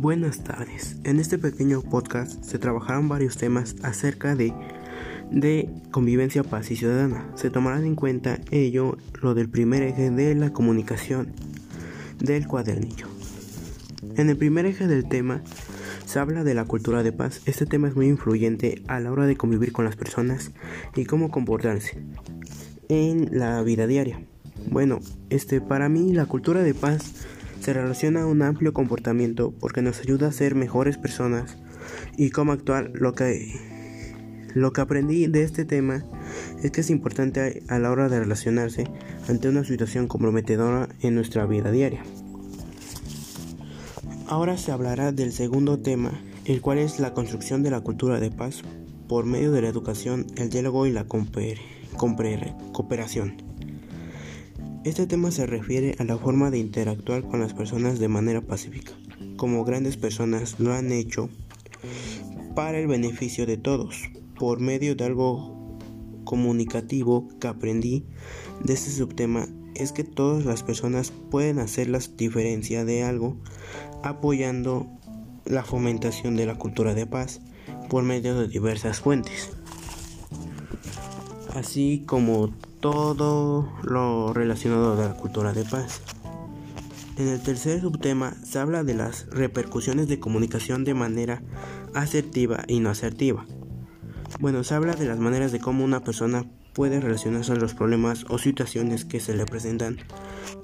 Buenas 0.00 0.44
tardes. 0.44 0.96
En 1.02 1.18
este 1.18 1.38
pequeño 1.38 1.82
podcast 1.82 2.44
se 2.44 2.60
trabajarán 2.60 3.08
varios 3.08 3.36
temas 3.36 3.74
acerca 3.82 4.36
de, 4.36 4.54
de 5.32 5.68
convivencia 5.90 6.44
paz 6.44 6.70
y 6.70 6.76
ciudadana. 6.76 7.28
Se 7.34 7.50
tomarán 7.50 7.84
en 7.84 7.96
cuenta 7.96 8.38
ello 8.52 8.96
lo 9.20 9.34
del 9.34 9.48
primer 9.48 9.82
eje 9.82 10.12
de 10.12 10.36
la 10.36 10.52
comunicación 10.52 11.32
del 12.20 12.46
cuadernillo. 12.46 13.08
En 14.14 14.30
el 14.30 14.36
primer 14.36 14.66
eje 14.66 14.86
del 14.86 15.08
tema 15.08 15.42
se 16.06 16.20
habla 16.20 16.44
de 16.44 16.54
la 16.54 16.64
cultura 16.64 17.02
de 17.02 17.10
paz. 17.10 17.40
Este 17.46 17.66
tema 17.66 17.88
es 17.88 17.96
muy 17.96 18.06
influyente 18.06 18.84
a 18.86 19.00
la 19.00 19.10
hora 19.10 19.26
de 19.26 19.36
convivir 19.36 19.72
con 19.72 19.84
las 19.84 19.96
personas 19.96 20.52
y 20.94 21.06
cómo 21.06 21.32
comportarse 21.32 21.98
en 22.88 23.36
la 23.36 23.60
vida 23.64 23.88
diaria. 23.88 24.20
Bueno, 24.70 25.00
este 25.28 25.60
para 25.60 25.88
mí 25.88 26.12
la 26.12 26.26
cultura 26.26 26.62
de 26.62 26.74
paz 26.74 27.26
se 27.60 27.72
relaciona 27.72 28.22
a 28.22 28.26
un 28.26 28.42
amplio 28.42 28.72
comportamiento 28.72 29.52
porque 29.58 29.82
nos 29.82 30.00
ayuda 30.00 30.28
a 30.28 30.32
ser 30.32 30.54
mejores 30.54 30.96
personas 30.96 31.56
y 32.16 32.30
cómo 32.30 32.52
actuar. 32.52 32.90
Lo 32.94 33.14
que, 33.14 33.52
lo 34.54 34.72
que 34.72 34.80
aprendí 34.80 35.26
de 35.26 35.42
este 35.42 35.64
tema 35.64 36.04
es 36.62 36.70
que 36.70 36.80
es 36.80 36.90
importante 36.90 37.62
a 37.68 37.78
la 37.78 37.90
hora 37.90 38.08
de 38.08 38.20
relacionarse 38.20 38.84
ante 39.28 39.48
una 39.48 39.64
situación 39.64 40.08
comprometedora 40.08 40.88
en 41.00 41.14
nuestra 41.14 41.46
vida 41.46 41.70
diaria. 41.70 42.02
Ahora 44.26 44.58
se 44.58 44.72
hablará 44.72 45.12
del 45.12 45.32
segundo 45.32 45.78
tema, 45.78 46.20
el 46.44 46.60
cual 46.60 46.78
es 46.78 47.00
la 47.00 47.14
construcción 47.14 47.62
de 47.62 47.70
la 47.70 47.80
cultura 47.80 48.20
de 48.20 48.30
paz 48.30 48.62
por 49.08 49.24
medio 49.24 49.52
de 49.52 49.62
la 49.62 49.68
educación, 49.68 50.26
el 50.36 50.50
diálogo 50.50 50.86
y 50.86 50.92
la 50.92 51.06
cooperación. 51.06 53.47
Este 54.84 55.06
tema 55.06 55.30
se 55.30 55.46
refiere 55.46 55.96
a 55.98 56.04
la 56.04 56.16
forma 56.16 56.50
de 56.50 56.58
interactuar 56.58 57.24
con 57.24 57.40
las 57.40 57.52
personas 57.52 57.98
de 57.98 58.08
manera 58.08 58.40
pacífica, 58.40 58.92
como 59.36 59.64
grandes 59.64 59.96
personas 59.96 60.60
lo 60.60 60.72
han 60.72 60.92
hecho 60.92 61.28
para 62.54 62.78
el 62.78 62.86
beneficio 62.86 63.44
de 63.44 63.56
todos, 63.56 64.10
por 64.38 64.60
medio 64.60 64.94
de 64.94 65.04
algo 65.04 65.78
comunicativo 66.24 67.28
que 67.40 67.48
aprendí 67.48 68.04
de 68.62 68.74
este 68.74 68.90
subtema 68.90 69.48
es 69.74 69.92
que 69.92 70.04
todas 70.04 70.44
las 70.44 70.62
personas 70.62 71.12
pueden 71.30 71.58
hacer 71.58 71.88
la 71.88 72.00
diferencia 72.16 72.84
de 72.84 73.02
algo 73.02 73.36
apoyando 74.02 74.86
la 75.44 75.64
fomentación 75.64 76.36
de 76.36 76.46
la 76.46 76.56
cultura 76.56 76.94
de 76.94 77.06
paz 77.06 77.40
por 77.88 78.02
medio 78.04 78.38
de 78.38 78.48
diversas 78.48 79.00
fuentes, 79.00 79.50
así 81.54 82.04
como 82.06 82.52
todo 82.80 83.72
lo 83.82 84.32
relacionado 84.32 84.92
a 84.92 85.08
la 85.08 85.14
cultura 85.14 85.52
de 85.52 85.64
paz. 85.64 86.00
En 87.16 87.28
el 87.28 87.40
tercer 87.40 87.80
subtema 87.80 88.34
se 88.44 88.60
habla 88.60 88.84
de 88.84 88.94
las 88.94 89.26
repercusiones 89.30 90.06
de 90.06 90.20
comunicación 90.20 90.84
de 90.84 90.94
manera 90.94 91.42
asertiva 91.94 92.64
y 92.68 92.78
no 92.78 92.90
asertiva. 92.90 93.44
Bueno, 94.38 94.62
se 94.62 94.74
habla 94.74 94.94
de 94.94 95.06
las 95.06 95.18
maneras 95.18 95.50
de 95.50 95.58
cómo 95.58 95.84
una 95.84 96.04
persona 96.04 96.44
puede 96.74 97.00
relacionarse 97.00 97.52
a 97.52 97.56
los 97.56 97.74
problemas 97.74 98.24
o 98.28 98.38
situaciones 98.38 99.04
que 99.04 99.18
se 99.18 99.34
le 99.34 99.46
presentan 99.46 99.98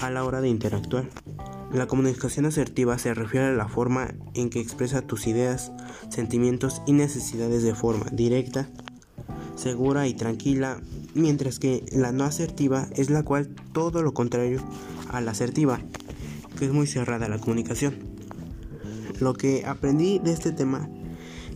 a 0.00 0.10
la 0.10 0.24
hora 0.24 0.40
de 0.40 0.48
interactuar. 0.48 1.08
La 1.72 1.86
comunicación 1.86 2.46
asertiva 2.46 2.98
se 2.98 3.14
refiere 3.14 3.46
a 3.46 3.52
la 3.52 3.68
forma 3.68 4.12
en 4.34 4.50
que 4.50 4.58
expresa 4.58 5.02
tus 5.02 5.28
ideas, 5.28 5.70
sentimientos 6.08 6.82
y 6.84 6.94
necesidades 6.94 7.62
de 7.62 7.76
forma 7.76 8.06
directa, 8.10 8.68
segura 9.54 10.08
y 10.08 10.14
tranquila, 10.14 10.80
mientras 11.14 11.58
que 11.58 11.84
la 11.92 12.12
no 12.12 12.24
asertiva 12.24 12.88
es 12.96 13.10
la 13.10 13.22
cual 13.22 13.48
todo 13.72 14.02
lo 14.02 14.14
contrario 14.14 14.60
a 15.10 15.20
la 15.20 15.32
asertiva, 15.32 15.80
que 16.58 16.66
es 16.66 16.72
muy 16.72 16.86
cerrada 16.86 17.28
la 17.28 17.38
comunicación. 17.38 17.96
Lo 19.20 19.34
que 19.34 19.64
aprendí 19.66 20.18
de 20.18 20.32
este 20.32 20.52
tema 20.52 20.88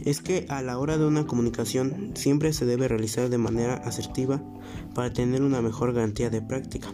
es 0.05 0.21
que 0.21 0.47
a 0.49 0.63
la 0.63 0.79
hora 0.79 0.99
de 0.99 1.07
una 1.07 1.27
comunicación 1.27 2.13
siempre 2.15 2.53
se 2.53 2.67
debe 2.67 2.89
realizar 2.89 3.31
de 3.31 3.39
manera 3.39 3.75
asertiva 3.75 4.43
para 4.95 5.13
tener 5.13 5.43
una 5.43 5.63
mejor 5.63 5.93
garantía 5.93 6.31
de 6.31 6.43
práctica. 6.43 6.89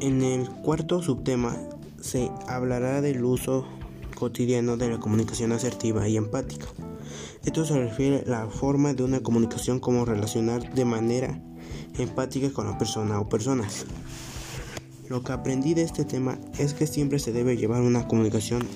En 0.00 0.22
el 0.22 0.48
cuarto 0.50 1.00
subtema 1.00 1.56
se 2.00 2.30
hablará 2.48 3.00
del 3.00 3.24
uso 3.24 3.66
cotidiano 4.14 4.76
de 4.76 4.90
la 4.90 4.98
comunicación 4.98 5.52
asertiva 5.52 6.08
y 6.08 6.16
empática. 6.16 6.66
Esto 7.44 7.66
se 7.66 7.78
refiere 7.78 8.24
a 8.26 8.30
la 8.30 8.46
forma 8.46 8.94
de 8.94 9.02
una 9.02 9.20
comunicación 9.20 9.78
como 9.78 10.06
relacionar 10.06 10.72
de 10.72 10.86
manera 10.86 11.38
empática 11.98 12.50
con 12.50 12.66
la 12.66 12.78
persona 12.78 13.20
o 13.20 13.28
personas. 13.28 13.84
Lo 15.10 15.22
que 15.22 15.32
aprendí 15.32 15.74
de 15.74 15.82
este 15.82 16.06
tema 16.06 16.38
es 16.58 16.72
que 16.72 16.86
siempre 16.86 17.18
se 17.18 17.32
debe 17.32 17.58
llevar 17.58 17.82
una 17.82 18.08
comunicación 18.08 18.66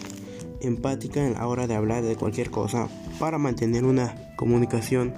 empática 0.61 1.27
en 1.27 1.35
la 1.35 1.47
hora 1.47 1.67
de 1.67 1.77
hablar 1.77 2.03
de 2.03 2.17
cualquier 2.17 2.51
cosa 2.51 2.89
para 3.19 3.39
mantener 3.39 3.85
una 3.85 4.15
comunicación 4.37 5.15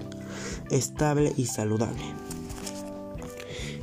estable 0.71 1.33
y 1.37 1.47
saludable. 1.47 2.03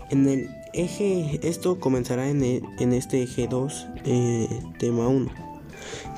En 0.10 0.30
el 0.30 0.50
eje, 0.72 1.42
esto 1.44 1.78
comenzará 1.82 2.30
en, 2.30 2.42
en 2.42 2.94
este 2.94 3.22
eje 3.22 3.48
2, 3.50 3.88
eh, 4.06 4.48
tema 4.80 5.10
1 5.10 5.47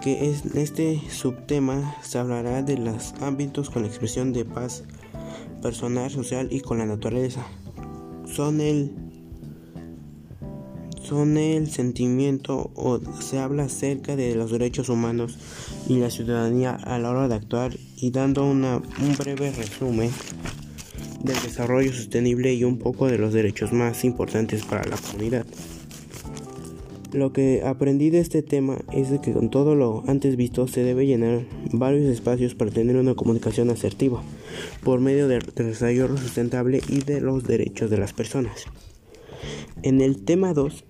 que 0.01 0.25
en 0.29 0.57
este 0.57 1.01
subtema 1.09 1.95
se 2.01 2.17
hablará 2.17 2.63
de 2.63 2.77
los 2.77 3.13
ámbitos 3.21 3.69
con 3.69 3.83
la 3.83 3.87
expresión 3.87 4.33
de 4.33 4.45
paz 4.45 4.83
personal, 5.61 6.09
social 6.09 6.47
y 6.51 6.61
con 6.61 6.77
la 6.77 6.85
naturaleza. 6.85 7.45
Son 8.25 8.61
el 8.61 8.93
son 11.03 11.37
el 11.37 11.71
sentimiento 11.71 12.71
o 12.75 12.99
se 13.19 13.39
habla 13.39 13.63
acerca 13.63 14.15
de 14.15 14.35
los 14.35 14.51
derechos 14.51 14.89
humanos 14.89 15.39
y 15.87 15.97
la 15.97 16.11
ciudadanía 16.11 16.75
a 16.75 16.99
la 16.99 17.09
hora 17.09 17.27
de 17.27 17.33
actuar 17.33 17.75
y 17.95 18.11
dando 18.11 18.45
una, 18.45 18.77
un 18.77 19.15
breve 19.17 19.51
resumen 19.51 20.11
del 21.23 21.41
desarrollo 21.41 21.91
sostenible 21.93 22.53
y 22.53 22.63
un 22.63 22.77
poco 22.77 23.07
de 23.07 23.17
los 23.17 23.33
derechos 23.33 23.73
más 23.73 24.03
importantes 24.03 24.63
para 24.63 24.83
la 24.83 24.97
comunidad. 24.97 25.47
Lo 27.11 27.33
que 27.33 27.63
aprendí 27.65 28.11
de 28.11 28.19
este 28.19 28.43
tema 28.43 28.77
es 28.93 29.07
que 29.21 29.33
con 29.33 29.49
todo 29.49 29.73
lo 29.73 30.03
antes 30.07 30.35
visto 30.35 30.67
se 30.67 30.83
debe 30.83 31.07
llenar 31.07 31.45
varios 31.71 32.05
espacios 32.05 32.53
para 32.53 32.69
tener 32.69 32.97
una 32.97 33.15
comunicación 33.15 33.71
asertiva 33.71 34.21
por 34.83 34.99
medio 34.99 35.27
del 35.27 35.41
desarrollo 35.55 36.15
sustentable 36.17 36.81
y 36.87 36.99
de 36.99 37.19
los 37.19 37.43
derechos 37.43 37.89
de 37.89 37.97
las 37.97 38.13
personas. 38.13 38.65
En 39.81 40.01
el 40.01 40.23
tema 40.23 40.53
2, 40.53 40.85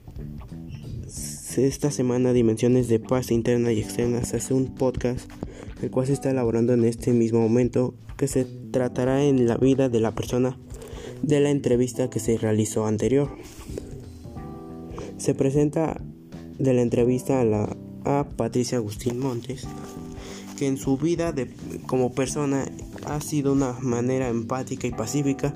esta 1.58 1.92
semana 1.92 2.34
Dimensiones 2.34 2.88
de 2.88 3.00
Paz 3.00 3.32
Interna 3.32 3.72
y 3.72 3.80
Externa 3.80 4.24
se 4.24 4.38
hace 4.38 4.54
un 4.54 4.76
podcast 4.76 5.30
el 5.82 5.92
cual 5.92 6.08
se 6.08 6.14
está 6.14 6.32
elaborando 6.32 6.74
en 6.74 6.84
este 6.84 7.12
mismo 7.14 7.40
momento 7.40 7.96
que 8.18 8.28
se 8.28 8.46
tratará 8.46 9.24
en 9.24 9.48
la 9.48 9.58
vida 9.58 9.90
de 9.90 10.00
la 10.00 10.14
persona 10.14 10.58
de 11.22 11.40
la 11.40 11.50
entrevista 11.50 12.10
que 12.10 12.20
se 12.20 12.38
realizó 12.38 12.86
anterior. 12.86 13.30
Se 15.20 15.36
presenta 15.36 16.02
de 16.58 16.74
la 16.74 16.82
entrevista 16.82 17.42
a, 17.42 17.44
la, 17.44 17.76
a 18.06 18.26
Patricia 18.38 18.78
Agustín 18.78 19.20
Montes, 19.20 19.68
que 20.58 20.66
en 20.66 20.78
su 20.78 20.98
vida 20.98 21.34
de, 21.34 21.54
como 21.88 22.14
persona 22.14 22.64
ha 23.06 23.20
sido 23.20 23.52
una 23.52 23.74
manera 23.82 24.30
empática 24.30 24.88
y 24.88 24.92
pacífica 24.92 25.54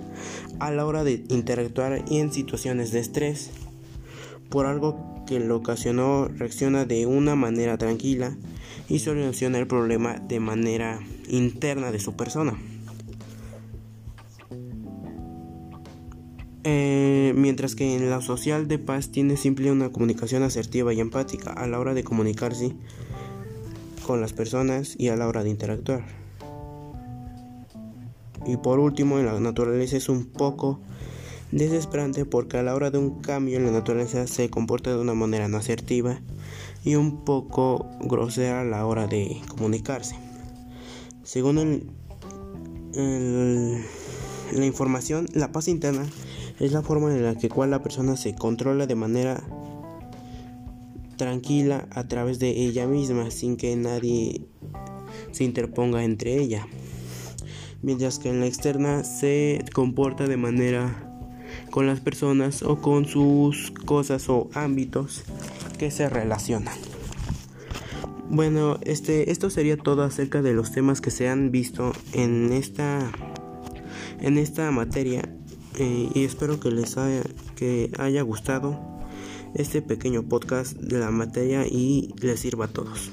a 0.59 0.69
la 0.71 0.85
hora 0.85 1.05
de 1.05 1.23
interactuar 1.29 2.03
y 2.09 2.19
en 2.19 2.33
situaciones 2.33 2.91
de 2.91 2.99
estrés. 2.99 3.51
Por 4.49 4.65
algo 4.65 5.23
que 5.25 5.39
lo 5.39 5.55
ocasionó, 5.55 6.27
reacciona 6.27 6.83
de 6.83 7.05
una 7.05 7.35
manera 7.35 7.77
tranquila 7.77 8.35
y 8.89 8.99
soluciona 8.99 9.59
el 9.59 9.67
problema 9.67 10.19
de 10.19 10.41
manera 10.41 10.99
interna 11.29 11.93
de 11.93 11.99
su 11.99 12.17
persona. 12.17 12.59
Eh, 16.65 17.33
mientras 17.35 17.75
que 17.75 17.95
en 17.95 18.09
la 18.09 18.21
social 18.21 18.69
de 18.69 18.79
paz 18.79 19.09
tiene 19.09 19.35
simple 19.35 19.71
una 19.71 19.91
comunicación 19.91 20.43
asertiva 20.43 20.93
y 20.93 21.01
empática 21.01 21.51
a 21.51 21.67
la 21.67 21.77
hora 21.77 21.93
de 21.93 22.05
comunicarse 22.05 22.73
con 24.07 24.21
las 24.21 24.31
personas 24.31 24.95
y 24.97 25.09
a 25.09 25.17
la 25.17 25.27
hora 25.27 25.43
de 25.43 25.49
interactuar. 25.49 26.05
Y 28.45 28.57
por 28.57 28.79
último, 28.79 29.19
en 29.19 29.25
la 29.25 29.39
naturaleza 29.39 29.97
es 29.97 30.07
un 30.07 30.25
poco 30.25 30.79
desesperante 31.51 32.25
porque 32.25 32.57
a 32.57 32.63
la 32.63 32.75
hora 32.75 32.91
de 32.91 32.97
un 32.97 33.21
cambio 33.21 33.57
en 33.57 33.65
la 33.65 33.71
naturaleza 33.71 34.25
se 34.27 34.49
comporta 34.49 34.89
de 34.89 34.99
una 34.99 35.13
manera 35.13 35.47
no 35.47 35.57
asertiva 35.57 36.19
y 36.83 36.95
un 36.95 37.23
poco 37.23 37.89
grosera 38.01 38.61
a 38.61 38.65
la 38.65 38.85
hora 38.85 39.07
de 39.07 39.41
comunicarse. 39.49 40.15
Según 41.23 41.93
la 42.95 44.65
información, 44.65 45.27
la 45.33 45.51
paz 45.51 45.67
interna 45.67 46.05
es 46.63 46.71
la 46.71 46.81
forma 46.81 47.13
en 47.13 47.23
la 47.23 47.35
que 47.35 47.49
cual 47.49 47.71
la 47.71 47.83
persona 47.83 48.15
se 48.15 48.35
controla 48.35 48.87
de 48.87 48.95
manera 48.95 49.43
tranquila 51.17 51.89
a 51.91 52.07
través 52.07 52.39
de 52.39 52.51
ella 52.51 52.87
misma 52.87 53.31
sin 53.31 53.57
que 53.57 53.75
nadie 53.75 54.47
se 55.33 55.43
interponga 55.43 56.05
entre 56.05 56.37
ella. 56.37 56.65
Mientras 57.81 58.17
que 58.17 58.29
en 58.29 58.39
la 58.39 58.45
externa 58.45 59.03
se 59.03 59.65
comporta 59.73 60.25
de 60.25 60.37
manera 60.37 61.11
con 61.69 61.85
las 61.85 61.99
personas 61.99 62.63
o 62.63 62.79
con 62.79 63.07
sus 63.07 63.71
cosas 63.71 64.29
o 64.29 64.49
ámbitos 64.53 65.23
que 65.77 65.91
se 65.91 66.07
relacionan. 66.07 66.75
Bueno, 68.29 68.79
este, 68.83 69.31
esto 69.31 69.49
sería 69.49 69.75
todo 69.75 70.03
acerca 70.03 70.41
de 70.41 70.53
los 70.53 70.71
temas 70.71 71.01
que 71.01 71.11
se 71.11 71.27
han 71.27 71.51
visto 71.51 71.91
en 72.13 72.53
esta, 72.53 73.11
en 74.21 74.37
esta 74.37 74.71
materia 74.71 75.27
eh, 75.77 76.09
y 76.13 76.23
espero 76.23 76.59
que 76.59 76.71
les 76.71 76.97
haya, 76.97 77.23
que 77.55 77.91
haya 77.97 78.21
gustado 78.21 78.79
este 79.55 79.81
pequeño 79.81 80.23
podcast 80.23 80.73
de 80.77 80.99
la 80.99 81.11
materia 81.11 81.65
y 81.67 82.13
les 82.21 82.39
sirva 82.39 82.65
a 82.65 82.67
todos. 82.67 83.11